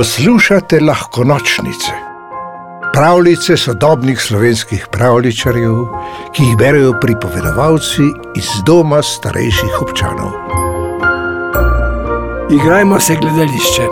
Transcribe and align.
Poslušate 0.00 0.80
lahko 0.80 1.24
nočnice, 1.24 1.92
pravljice 2.92 3.56
sodobnih 3.56 4.20
slovenskih 4.20 4.86
pravličarjev, 4.92 5.74
ki 6.32 6.42
jih 6.42 6.56
berijo 6.56 6.94
pripovedovalci 7.00 8.06
iz 8.36 8.48
doma 8.66 9.02
starejših 9.02 9.82
občanov. 9.82 10.30
Igrajmo 12.50 13.00
se 13.00 13.16
gledališče. 13.20 13.86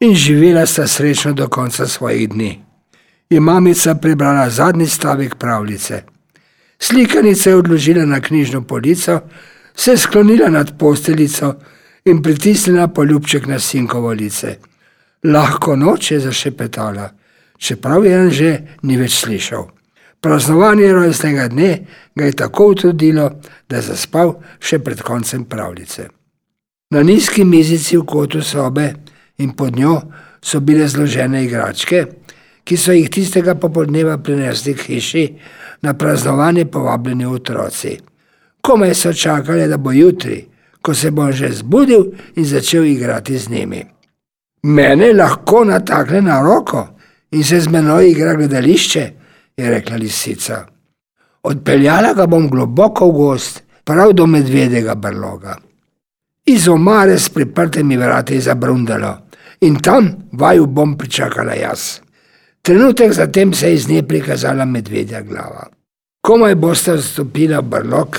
In 0.00 0.14
živela 0.14 0.66
sta 0.66 0.86
srečno 0.86 1.32
do 1.32 1.48
konca 1.48 1.86
svojih 1.86 2.28
dni. 2.28 2.60
Je 3.30 3.40
mamica 3.40 3.94
prebrala 3.94 4.50
zadnji 4.50 4.86
stavek 4.86 5.34
pravljice. 5.34 6.02
Slikanica 6.78 7.50
je 7.50 7.56
odložila 7.56 8.04
na 8.04 8.20
knjižno 8.20 8.62
polico, 8.62 9.20
se 9.74 9.96
sklonila 9.96 10.48
nad 10.48 10.78
posteljico 10.78 11.54
in 12.04 12.22
pritisnila 12.22 12.88
poljubček 12.88 13.46
na 13.46 13.58
sinkovo 13.58 14.12
lice. 14.12 14.58
Lahko 15.24 15.76
noč 15.76 16.10
je 16.10 16.20
zašepetala, 16.20 17.10
čeprav 17.58 18.06
je 18.06 18.30
že 18.30 18.58
ni 18.82 18.96
več 18.96 19.24
slišal. 19.24 19.68
Praznovanje 20.20 20.92
rojstnega 20.92 21.48
dne 21.48 21.86
ga 22.14 22.24
je 22.24 22.32
tako 22.32 22.66
utrudilo, 22.66 23.30
da 23.68 23.76
je 23.76 23.82
zaspal 23.82 24.34
še 24.60 24.78
pred 24.78 25.02
koncem 25.02 25.44
pravljice. 25.44 26.08
Na 26.90 27.02
nizki 27.02 27.44
mizici 27.44 27.96
v 27.96 28.06
kotu 28.06 28.42
sobe 28.42 28.94
in 29.38 29.52
pod 29.54 29.76
njo 29.76 30.00
so 30.42 30.60
bile 30.60 30.88
zložene 30.88 31.44
igračke, 31.44 32.04
ki 32.64 32.76
so 32.76 32.92
jih 32.92 33.10
tistega 33.10 33.54
popoldneva 33.54 34.18
prinesli 34.18 34.74
k 34.74 34.86
hiši 34.90 35.24
na 35.82 35.94
praznovanje 35.94 36.64
povabljeni 36.64 37.26
otroci. 37.26 37.98
Komaj 38.60 38.94
so 38.94 39.12
čakali, 39.12 39.68
da 39.68 39.76
bo 39.76 39.92
jutri, 39.92 40.42
ko 40.82 40.94
se 40.94 41.10
bom 41.10 41.32
že 41.32 41.52
zbudil 41.52 42.12
in 42.36 42.44
začel 42.44 42.84
igrati 42.84 43.38
z 43.38 43.48
njimi. 43.50 43.84
Mene 44.62 45.12
lahko 45.12 45.64
natakne 45.64 46.20
na 46.20 46.42
roko 46.42 46.86
in 47.30 47.44
se 47.44 47.60
z 47.60 47.68
menoj 47.68 48.10
igra 48.10 48.34
gledališče, 48.34 49.12
je 49.56 49.70
rekla 49.70 49.96
lisica. 49.96 50.66
Odpeljala 51.42 52.12
ga 52.14 52.26
bom 52.26 52.48
globoko 52.50 53.08
v 53.08 53.12
gost, 53.12 53.62
prav 53.84 54.12
do 54.12 54.26
medvedega 54.26 54.94
brloga. 54.94 55.56
Iz 56.46 56.68
omare 56.68 57.18
s 57.18 57.28
priprtimi 57.28 57.96
vrati 57.96 58.34
je 58.34 58.40
zabrundalo 58.40 59.16
in 59.60 59.78
tam 59.82 60.28
vaju 60.32 60.66
bom 60.66 60.98
pričakala 60.98 61.54
jaz. 61.54 62.00
Trenutek 62.62 63.12
zatem 63.12 63.52
se 63.54 63.68
je 63.68 63.74
iz 63.74 63.88
nje 63.88 64.02
prikazala 64.02 64.64
medvedja 64.64 65.22
glava. 65.22 65.66
Komaj 66.20 66.54
boste 66.54 66.96
vstopila 66.96 67.60
v 67.60 67.62
brlog, 67.62 68.18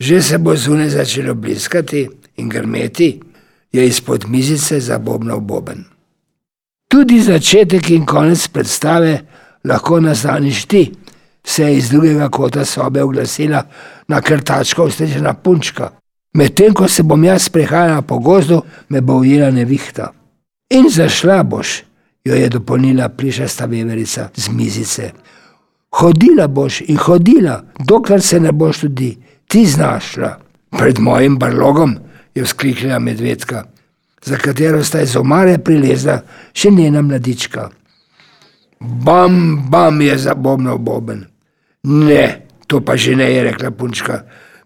že 0.00 0.22
se 0.22 0.38
bo 0.38 0.56
zunaj 0.56 0.90
začelo 0.90 1.34
bliskati 1.34 2.08
in 2.36 2.48
grmeti, 2.48 3.20
je 3.72 3.86
izpod 3.86 4.24
mizice 4.28 4.80
zabobnal 4.80 5.40
boben. 5.40 5.84
Tudi 6.88 7.20
začetek 7.22 7.90
in 7.90 8.06
konec 8.06 8.48
predstave 8.48 9.20
lahko 9.64 10.00
naznaniš 10.00 10.64
ti, 10.64 10.92
se 11.44 11.62
je 11.62 11.76
iz 11.76 11.90
drugega 11.90 12.28
kota 12.28 12.64
sobe 12.64 13.02
oglasila 13.02 13.62
na 14.08 14.20
krtačko 14.20 14.84
ustečena 14.84 15.34
punčka. 15.34 15.90
Medtem 16.34 16.74
ko 16.74 16.88
se 16.88 17.02
bom 17.02 17.24
jaz 17.24 17.48
prehajala 17.48 18.02
po 18.02 18.18
gozdu, 18.18 18.62
me 18.88 19.00
bo 19.00 19.14
ujela 19.14 19.50
nevihta. 19.50 20.12
In 20.70 20.88
zašla 20.90 21.42
boš, 21.42 21.82
jo 22.24 22.34
je 22.34 22.48
dopolnila 22.48 23.08
plišasta 23.08 23.64
veverica 23.64 24.28
z 24.36 24.48
mizice. 24.48 25.10
Hodila 25.90 26.46
boš 26.48 26.80
in 26.80 26.96
hodila, 26.96 27.64
dokler 27.78 28.22
se 28.22 28.40
ne 28.40 28.52
boš 28.52 28.80
tudi 28.80 29.16
ti 29.50 29.66
znašla. 29.66 30.38
Pred 30.70 30.98
mojim 30.98 31.38
barlogom 31.38 31.96
je 32.34 32.42
vzkliknila 32.44 32.98
medvedka, 32.98 33.64
za 34.22 34.36
katero 34.36 34.84
sta 34.84 35.00
iz 35.02 35.16
omare 35.16 35.58
prilezla 35.58 36.20
še 36.54 36.70
njena 36.70 37.02
mladička. 37.02 37.68
Bam, 38.80 39.66
bam 39.70 40.00
je 40.00 40.18
zabobnal 40.18 40.78
boben. 40.78 41.24
Ne, 41.82 42.46
to 42.66 42.80
pa 42.80 42.96
že 42.96 43.16
ne 43.16 43.26
je 43.32 43.44
rekla 43.44 43.70
punčka, 43.70 44.22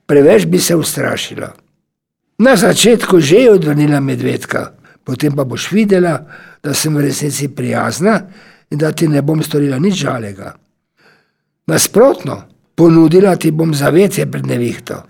preveč 0.07 0.47
bi 0.47 0.61
se 0.61 0.77
ustrašila. 0.77 1.53
Na 2.39 2.57
začetku 2.57 3.21
že 3.21 3.47
je 3.47 3.53
odvrnila 3.55 4.01
medvedka, 4.01 4.75
potem 5.05 5.33
pa 5.33 5.45
boš 5.45 5.71
videla, 5.73 6.19
da 6.63 6.75
sem 6.75 6.95
v 6.97 7.09
resnici 7.09 7.49
prijazna 7.49 8.21
in 8.71 8.79
da 8.79 8.93
ti 8.93 9.09
ne 9.09 9.23
bom 9.23 9.43
storila 9.43 9.79
nič 9.79 9.95
žalega. 9.95 10.55
Nasprotno, 11.67 12.43
ponudila 12.75 13.37
ti 13.37 13.51
bom 13.51 13.75
zavetje 13.75 14.27
pred 14.31 14.47
nevihto. 14.47 15.03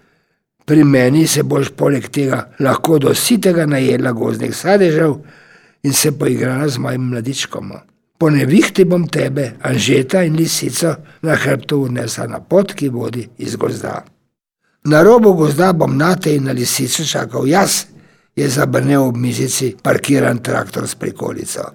Pri 0.64 0.84
meni 0.84 1.26
se 1.26 1.42
boš 1.42 1.70
poleg 1.76 2.08
tega 2.08 2.48
lahko 2.60 2.98
do 2.98 3.14
sitega 3.14 3.66
najedla 3.66 4.12
gozdnih 4.12 4.56
sadežev 4.56 5.16
in 5.82 5.92
se 5.92 6.12
poigrala 6.18 6.68
z 6.68 6.78
mojim 6.78 7.10
mladičkom. 7.10 7.72
Po 8.18 8.30
nevihti 8.30 8.84
bom 8.84 9.08
tebe, 9.08 9.52
Anžeta 9.62 10.22
in 10.22 10.36
lisico, 10.36 10.94
na 11.22 11.34
hrbtu 11.34 11.82
unesla 11.82 12.26
na 12.26 12.40
pot, 12.40 12.72
ki 12.72 12.88
vodi 12.88 13.28
iz 13.38 13.56
gozda. 13.56 14.04
Na 14.84 15.02
robu 15.02 15.34
gozda 15.34 15.72
bom 15.72 15.96
na 15.96 16.14
te 16.16 16.34
in 16.34 16.44
na 16.44 16.52
lisico 16.52 17.04
čakal 17.04 17.48
jaz, 17.48 17.84
je 18.36 18.48
zabrnel 18.48 19.02
ob 19.02 19.16
mizici 19.16 19.74
parkiran 19.82 20.38
traktor 20.42 20.88
s 20.88 20.94
prikolico. 20.94 21.72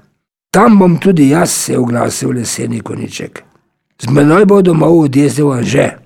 Tam 0.51 0.79
bom 0.79 0.97
tudi 0.99 1.29
jaz, 1.29 1.51
se 1.51 1.73
je 1.73 1.79
oglasil 1.79 2.31
leseni 2.31 2.81
koniček. 2.81 3.43
Z 3.99 4.07
menoj 4.07 4.45
bo 4.47 4.61
domov 4.63 4.99
odjezdil 4.99 5.51
Anže. 5.51 5.99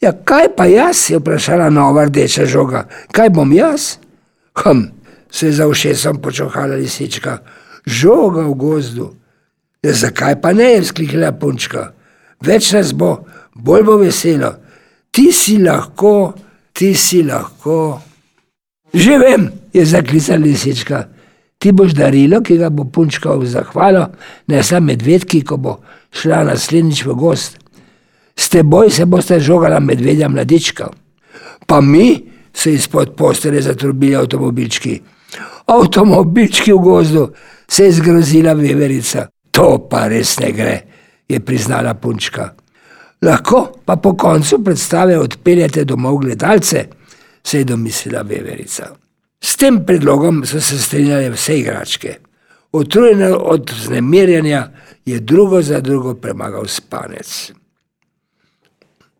Ja, 0.00 0.12
kaj 0.12 0.56
pa 0.56 0.64
jaz, 0.64 1.10
je 1.10 1.20
vprašala 1.20 1.70
nova 1.70 2.04
rdeča 2.08 2.44
žoga, 2.48 2.86
kaj 3.12 3.30
bom 3.36 3.52
jaz? 3.52 3.96
Hm, 4.56 4.88
se 5.30 5.46
je 5.46 5.52
za 5.52 5.66
ušesom 5.68 6.20
počohala 6.20 6.76
lisička, 6.76 7.38
žoga 7.86 8.44
v 8.48 8.54
gozdu. 8.54 9.10
Ja, 9.82 9.92
zakaj 9.92 10.40
pa 10.40 10.52
ne, 10.52 10.72
je 10.76 10.84
vzkliknila 10.84 11.32
punčka. 11.32 11.92
Več 12.44 12.72
nas 12.72 12.92
bo, 12.92 13.24
bolj 13.54 13.84
bo 13.84 13.96
veselo. 14.00 14.54
Ti 15.10 15.32
si 15.32 15.58
lahko, 15.60 16.32
ti 16.72 16.94
si 16.94 17.22
lahko. 17.24 18.00
Že 18.92 19.18
vem, 19.20 19.48
je 19.72 19.84
zaklicala 19.84 20.44
lisička. 20.44 21.08
Ti 21.60 21.72
boš 21.76 21.92
darilo, 21.92 22.40
ki 22.40 22.56
ga 22.56 22.72
bo 22.72 22.88
punčka 22.88 23.36
v 23.36 23.48
zahvalo, 23.48 24.06
ne 24.48 24.62
samo 24.64 24.88
medvedki, 24.88 25.44
ko 25.44 25.56
bo 25.60 25.76
šla 26.10 26.44
naslednjič 26.44 27.04
v 27.04 27.14
gost. 27.14 27.58
S 28.36 28.48
teboj 28.48 28.90
se 28.90 29.06
boste 29.06 29.40
žogala 29.40 29.80
medvedja 29.80 30.28
mladička. 30.28 30.88
Pa 31.66 31.80
mi 31.80 32.30
se 32.54 32.72
izpod 32.74 33.14
postere 33.16 33.62
zatrubili 33.62 34.16
avtomobilčki. 34.16 35.00
Avtomobilčki 35.66 36.72
v 36.72 36.78
gozdu, 36.78 37.28
se 37.70 37.84
je 37.84 37.92
zgrozila 37.92 38.52
veverica. 38.52 39.28
To 39.50 39.88
pa 39.90 40.06
res 40.08 40.38
ne 40.40 40.52
gre, 40.52 40.80
je 41.28 41.40
priznala 41.40 41.94
punčka. 41.94 42.54
Lahko 43.22 43.60
pa 43.84 43.96
po 43.96 44.16
koncu 44.16 44.62
predstave 44.64 45.18
odpeljete 45.18 45.84
domov 45.84 46.18
gledalce, 46.24 46.86
se 47.44 47.58
je 47.58 47.64
domislila 47.64 48.22
veverica. 48.22 48.90
S 49.40 49.56
tem 49.56 49.84
predlogom 49.86 50.44
so 50.46 50.60
se 50.60 50.78
strinjale 50.78 51.30
vse 51.30 51.58
igračke. 51.58 52.14
Utrujena 52.72 53.36
od 53.38 53.70
vznemirjanja 53.70 54.68
je 55.06 55.20
drugo 55.20 55.62
za 55.62 55.80
drugo 55.80 56.14
premagal 56.14 56.66
spanec. 56.66 57.52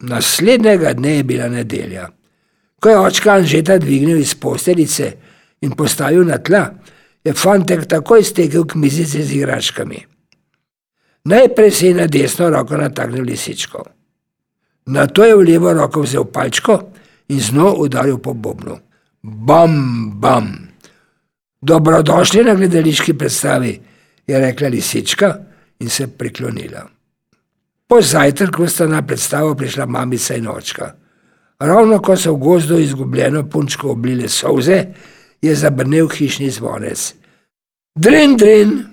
Naslednjega 0.00 0.92
dne 0.92 1.16
je 1.16 1.22
bila 1.22 1.48
nedelja. 1.48 2.08
Ko 2.80 2.88
je 2.88 2.98
očka 2.98 3.32
Anžeta 3.32 3.78
dvignil 3.78 4.18
iz 4.18 4.34
posteljice 4.34 5.12
in 5.60 5.70
postavil 5.70 6.24
na 6.24 6.38
tla, 6.38 6.70
je 7.24 7.32
fantek 7.32 7.86
takoj 7.86 8.24
stekel 8.24 8.64
k 8.64 8.74
mizici 8.74 9.22
z 9.22 9.36
igračkami. 9.36 10.06
Najprej 11.24 11.70
si 11.70 11.86
je 11.86 11.94
na 11.94 12.06
desno 12.06 12.50
roko 12.50 12.76
nataknil 12.76 13.24
lisičko. 13.24 13.84
Na 14.86 15.06
to 15.06 15.24
je 15.24 15.36
v 15.36 15.44
levo 15.44 15.72
roko 15.72 16.00
vzel 16.00 16.24
palčko 16.24 16.80
in 17.28 17.41
z 17.41 17.52
njo 17.52 17.74
udaril 17.84 18.18
po 18.18 18.32
bobnu. 18.32 18.78
Bam, 19.22 20.10
bam. 20.20 20.68
Dobrodošli 21.60 22.44
na 22.44 22.54
gledališki 22.54 23.12
predstavi, 23.15 23.80
je 24.27 24.41
rekla 24.41 24.68
lisička 24.68 25.49
in 25.80 25.88
se 25.88 26.06
priklonila. 26.06 26.88
Po 27.88 28.03
zajtrku 28.03 28.66
sta 28.66 28.86
na 28.86 29.03
predstavo 29.03 29.54
prišla 29.54 29.86
mamica 29.86 30.34
in 30.34 30.48
očka. 30.48 30.94
Ravno 31.59 31.98
ko 31.98 32.16
so 32.16 32.34
v 32.34 32.38
gozdu 32.38 32.78
izgubljeno 32.78 33.48
punčko 33.48 33.91
oblile 33.91 34.28
solze, 34.28 34.84
je 35.42 35.54
zabrnel 35.54 36.09
hišni 36.09 36.50
zvonec. 36.50 37.15
Drin, 37.94 38.36
drin, 38.36 38.84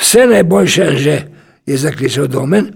vse 0.00 0.26
najboljše 0.26 0.96
že, 0.96 1.22
je 1.66 1.76
zakličal 1.76 2.26
domen, 2.26 2.72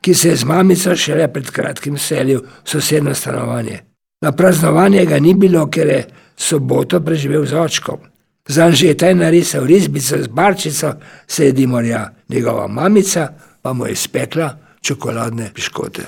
ki 0.00 0.14
se 0.14 0.28
je 0.28 0.36
z 0.36 0.44
mamico 0.44 0.96
šele 0.96 1.28
pred 1.32 1.50
kratkim 1.50 1.98
selil 1.98 2.40
v 2.40 2.70
sosedno 2.70 3.14
stanovanje. 3.14 3.78
Na 4.22 4.32
praznovanje 4.32 5.04
ga 5.06 5.18
ni 5.18 5.34
bilo, 5.34 5.66
ker 5.66 5.86
je 5.86 6.04
soboto 6.36 7.00
preživel 7.00 7.46
z 7.46 7.54
očkom. 7.54 7.98
Zanžeta 8.48 9.06
je 9.06 9.14
narisal 9.14 9.64
risbico 9.64 10.18
z 10.22 10.28
barčico 10.28 10.92
sredi 11.26 11.66
morja, 11.66 12.14
njegova 12.28 12.66
mamica 12.68 13.28
pa 13.62 13.72
mu 13.72 13.86
je 13.86 13.96
spekla 13.96 14.58
čokoladne 14.80 15.50
piškote. 15.54 16.02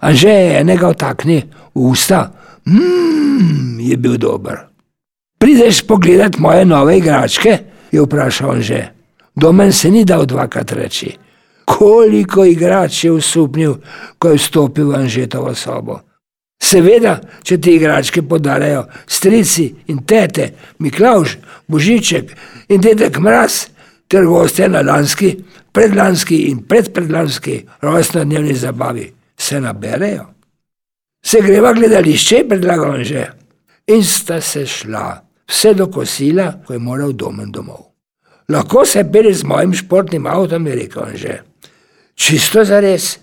Anže 0.00 0.28
je 0.28 0.60
enega 0.60 0.88
otakni 0.88 1.42
v 1.74 1.80
usta, 1.80 2.32
mmm, 2.66 3.80
je 3.80 3.96
bil 3.96 4.16
dober. 4.16 4.56
Prideš 5.38 5.86
pogledat 5.86 6.38
moje 6.38 6.64
nove 6.64 6.98
igračke, 6.98 7.58
je 7.92 8.02
vprašal 8.02 8.60
že. 8.60 8.88
Domen 9.36 9.72
se 9.72 9.90
ni 9.90 10.04
dal 10.04 10.26
dvakrat 10.26 10.72
reči. 10.72 11.16
Koliko 11.64 12.44
igrač 12.44 13.04
je 13.04 13.12
usupnil, 13.12 13.74
ko 14.18 14.28
je 14.28 14.38
vstopil 14.38 14.90
v 14.90 14.94
Anžetovo 14.94 15.54
sobo. 15.54 16.00
Seveda, 16.60 17.16
če 17.42 17.56
ti 17.58 17.74
igračke 17.78 18.22
podarjajo 18.28 18.84
strici 19.08 19.70
in 19.88 20.02
tete, 20.06 20.50
Miklauž, 20.78 21.38
Božiček 21.68 22.34
in 22.68 22.82
dedek 22.84 23.18
Mraz, 23.18 23.70
ter 24.10 24.26
goste 24.28 24.68
na 24.68 24.82
lanski, 24.84 25.36
predlanski 25.72 26.42
in 26.50 26.62
predpredlanski 26.68 27.62
rojstnodnevni 27.82 28.54
zabavi, 28.54 29.06
se 29.38 29.60
naberejo. 29.60 30.26
Se 31.24 31.40
greva 31.40 31.72
gledališče, 31.72 32.44
predlagam 32.48 33.04
že. 33.04 33.26
In 33.86 34.04
sta 34.04 34.40
se 34.40 34.66
šla, 34.66 35.20
vse 35.48 35.74
do 35.74 35.86
kosila, 35.90 36.52
ko 36.66 36.72
je 36.72 36.78
moral 36.78 37.12
domen 37.12 37.52
domov. 37.52 37.90
Lahko 38.48 38.84
se 38.86 39.04
pere 39.12 39.32
z 39.34 39.44
mojim 39.44 39.74
športnim 39.74 40.26
avtom, 40.26 40.66
je 40.66 40.74
rekel 40.76 41.14
že. 41.14 41.40
Čisto 42.14 42.64
za 42.64 42.80
res, 42.80 43.18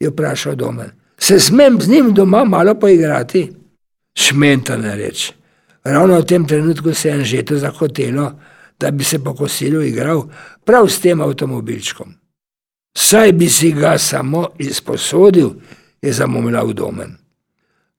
je 0.00 0.10
vprašal 0.10 0.56
domen. 0.56 0.99
Se 1.22 1.40
smem 1.40 1.80
z 1.80 1.88
njim 1.88 2.14
doma 2.14 2.44
malo 2.44 2.74
poigrati? 2.74 3.52
Šmenta 4.14 4.76
ne 4.76 4.96
reč. 4.96 5.32
Ravno 5.84 6.20
v 6.20 6.24
tem 6.24 6.46
trenutku 6.46 6.94
se 6.94 7.08
je 7.08 7.24
že 7.24 7.42
to 7.44 7.58
zahotelo, 7.58 8.32
da 8.80 8.90
bi 8.90 9.04
se 9.04 9.18
po 9.24 9.34
kosilu 9.34 9.82
igral 9.82 10.28
prav 10.64 10.88
s 10.88 11.00
tem 11.00 11.20
avtomobilčkom. 11.20 12.14
Saj 12.96 13.32
bi 13.32 13.48
si 13.48 13.72
ga 13.72 13.98
samo 13.98 14.48
izposodil, 14.58 15.50
je 16.02 16.12
zamomljal 16.12 16.72
domen. 16.72 17.16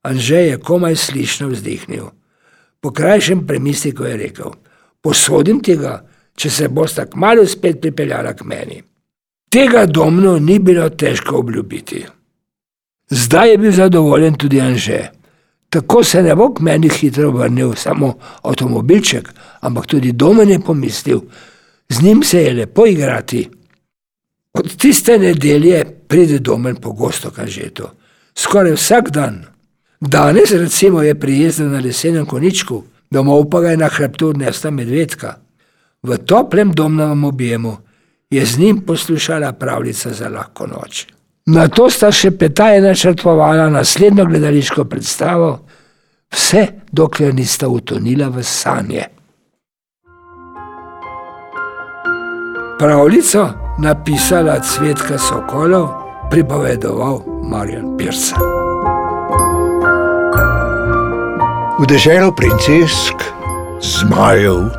Anže 0.02 0.36
je 0.36 0.58
komaj 0.58 0.96
slišno 0.96 1.48
vzdihnil. 1.48 2.06
Po 2.82 2.92
krajšem 2.92 3.48
premisliku 3.48 4.04
je 4.04 4.18
rekel: 4.18 4.52
Posodim 5.02 5.60
ti 5.62 5.76
ga, 5.78 6.02
če 6.36 6.50
se 6.50 6.68
boš 6.68 6.94
tako 6.94 7.18
malo 7.18 7.46
spet 7.46 7.82
pripeljala 7.82 8.34
k 8.34 8.44
meni. 8.44 8.82
Tega 9.50 9.86
domno 9.86 10.40
ni 10.40 10.60
bilo 10.60 10.90
težko 10.90 11.38
obljubiti. 11.38 12.06
Zdaj 13.12 13.52
je 13.52 13.58
bil 13.58 13.72
zadovoljen 13.72 14.34
tudi 14.34 14.62
Anže. 14.62 15.10
Tako 15.70 16.04
se 16.04 16.24
ne 16.24 16.36
bo 16.36 16.54
k 16.54 16.60
meni 16.60 16.90
hitro 16.90 17.32
vrnil 17.32 17.74
samo 17.76 18.14
avtomobilček, 18.44 19.30
ampak 19.62 19.88
tudi 19.88 20.12
domen 20.12 20.50
je 20.50 20.60
pomislil, 20.60 21.22
z 21.90 22.02
njim 22.02 22.24
se 22.24 22.44
je 22.44 22.54
lepo 22.54 22.86
igrati. 22.86 23.50
Od 24.54 24.76
tiste 24.78 25.18
nedelje 25.20 25.86
pride 26.08 26.40
domen 26.40 26.76
pogosto, 26.76 27.32
kaže 27.32 27.70
to, 27.70 27.92
skoraj 28.36 28.74
vsak 28.74 29.12
dan. 29.12 29.46
Danes 30.02 30.52
recimo 30.52 31.02
je 31.02 31.20
prijezdil 31.20 31.70
na 31.70 31.80
lesenem 31.80 32.26
koničku, 32.26 32.84
domov 33.12 33.50
pa 33.50 33.62
ga 33.62 33.72
je 33.72 33.78
na 33.78 33.88
hrbtu 33.88 34.28
odnesla 34.28 34.72
medvedka. 34.72 35.36
V 36.04 36.18
toplem 36.18 36.72
domnovem 36.72 37.24
objemu 37.24 37.78
je 38.30 38.46
z 38.46 38.58
njim 38.58 38.82
poslušala 38.82 39.54
pravljica 39.54 40.14
za 40.14 40.30
lahko 40.30 40.68
noč. 40.68 41.08
Na 41.52 41.68
to 41.68 41.90
sta 41.92 42.12
še 42.16 42.32
petaje 42.40 42.80
načrtovala 42.84 43.68
naslednjo 43.74 44.26
gledališko 44.30 44.86
predstavo, 44.88 45.50
vse 46.32 46.68
dokler 46.92 47.34
nista 47.36 47.68
utonila 47.68 48.30
v 48.32 48.44
sanje. 48.44 49.04
Pravljico 52.80 53.44
napisala 53.84 54.60
Cvetka 54.64 55.20
Sokolov, 55.20 55.90
pripovedoval 56.32 57.20
Marjan 57.52 57.98
Pirsa. 58.00 58.40
V 61.82 61.90
deželo 61.90 62.32
princesk, 62.32 63.28
zmajev, 63.84 64.70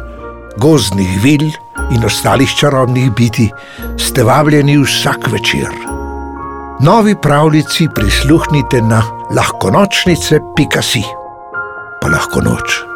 gozdnih 0.56 1.16
vil 1.22 1.48
in 1.92 2.04
ostalih 2.08 2.48
čarobnih 2.48 3.12
biti 3.12 3.50
ste 4.00 4.24
vabljeni 4.24 4.80
vsak 4.80 5.28
večer 5.32 5.91
novi 6.82 7.14
pravljici 7.22 7.88
prisluhnite 7.94 8.82
na 8.82 9.02
lahkonočnice.si. 9.36 11.02
Pa 12.00 12.08
lahko 12.08 12.40
noč. 12.40 12.91